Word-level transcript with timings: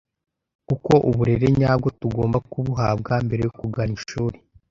kuko 0.67 0.91
uburere 1.09 1.47
nyabwo 1.59 1.87
tugomba 1.99 2.37
kubuhabwa 2.51 3.13
mbere 3.25 3.41
yo 3.45 3.51
kugana 3.59 3.93
ishuri 3.99 4.37